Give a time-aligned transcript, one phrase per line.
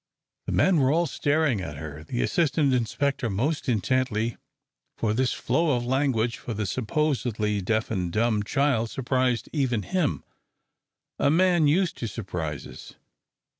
[0.47, 4.35] The men were all staring at her, the assistant inspector most intently,
[4.97, 10.23] for this flow of language from the supposedly deaf and dumb child surprised even him
[11.19, 12.95] a man used to surprises.